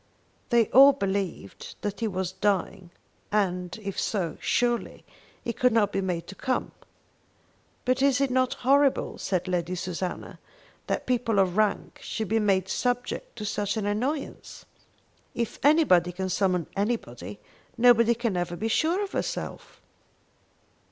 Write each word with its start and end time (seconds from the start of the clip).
They 0.49 0.65
all 0.69 0.93
believed 0.93 1.75
that 1.81 1.99
he 1.99 2.07
was 2.07 2.31
dying, 2.31 2.89
and, 3.31 3.77
if 3.83 3.99
so, 3.99 4.35
surely 4.41 5.05
he 5.43 5.53
could 5.53 5.71
not 5.71 5.91
be 5.91 6.01
made 6.01 6.25
to 6.25 6.33
come. 6.33 6.71
"But 7.85 8.01
is 8.01 8.19
it 8.19 8.31
not 8.31 8.55
horrible," 8.65 9.19
said 9.19 9.47
Lady 9.47 9.75
Susanna, 9.75 10.39
"that 10.87 11.05
people 11.05 11.37
of 11.37 11.55
rank 11.55 11.99
should 12.01 12.29
be 12.29 12.39
made 12.39 12.67
subject 12.67 13.35
to 13.35 13.45
such 13.45 13.77
an 13.77 13.85
annoyance! 13.85 14.65
If 15.35 15.59
anybody 15.63 16.11
can 16.11 16.29
summon 16.29 16.65
anybody, 16.75 17.39
nobody 17.77 18.15
can 18.15 18.35
ever 18.35 18.55
be 18.55 18.69
sure 18.69 19.03
of 19.03 19.11
herself!" 19.11 19.79